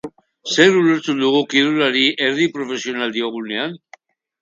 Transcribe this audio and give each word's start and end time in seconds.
Zer 0.55 0.77
ulertzen 0.79 1.21
dugu 1.25 1.43
kirolari 1.53 2.07
erdi 2.31 2.51
profesional 2.59 3.17
diogunean? 3.19 3.83